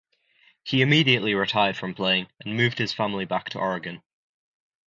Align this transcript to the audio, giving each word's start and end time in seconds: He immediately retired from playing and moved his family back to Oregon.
He 0.63 0.81
immediately 0.81 1.35
retired 1.35 1.77
from 1.77 1.93
playing 1.93 2.25
and 2.39 2.57
moved 2.57 2.79
his 2.79 2.91
family 2.91 3.25
back 3.25 3.49
to 3.51 3.59
Oregon. 3.59 4.01